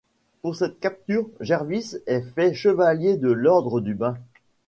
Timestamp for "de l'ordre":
3.17-3.81